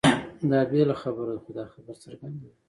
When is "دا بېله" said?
0.49-0.95